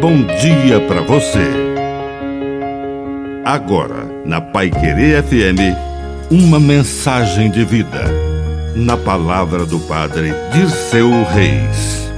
[0.00, 1.46] bom dia para você.
[3.44, 5.76] Agora, na Pai Querer FM,
[6.30, 8.06] uma mensagem de vida.
[8.74, 12.10] Na palavra do Padre Dirceu Reis.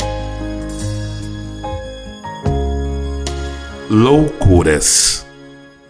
[3.91, 5.27] Loucuras.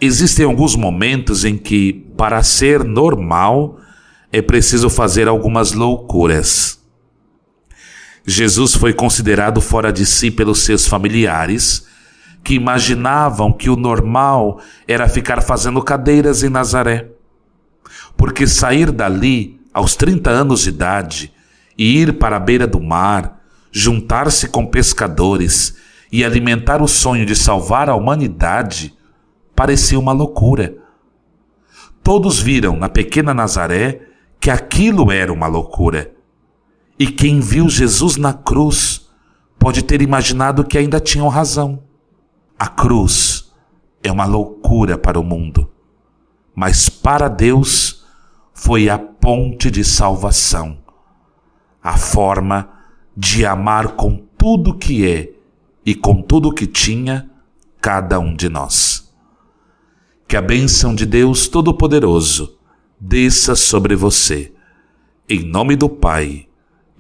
[0.01, 3.79] Existem alguns momentos em que, para ser normal,
[4.33, 6.82] é preciso fazer algumas loucuras.
[8.27, 11.87] Jesus foi considerado fora de si pelos seus familiares,
[12.45, 17.09] que imaginavam que o normal era ficar fazendo cadeiras em Nazaré.
[18.17, 21.33] Porque sair dali aos 30 anos de idade
[21.77, 23.41] e ir para a beira do mar,
[23.71, 25.77] juntar-se com pescadores
[26.11, 28.95] e alimentar o sonho de salvar a humanidade
[29.55, 30.77] parecia uma loucura.
[32.03, 34.03] Todos viram na pequena Nazaré
[34.39, 36.13] que aquilo era uma loucura.
[37.03, 39.11] E quem viu Jesus na cruz
[39.59, 41.83] pode ter imaginado que ainda tinham razão.
[42.57, 43.53] A cruz
[44.05, 45.69] é uma loucura para o mundo,
[46.55, 48.05] mas para Deus
[48.55, 50.79] foi a ponte de salvação,
[51.83, 52.71] a forma
[53.17, 55.33] de amar com tudo que é
[55.85, 57.29] e com tudo que tinha
[57.81, 59.13] cada um de nós.
[60.29, 62.61] Que a bênção de Deus Todo-Poderoso
[63.01, 64.53] desça sobre você,
[65.29, 66.47] em nome do Pai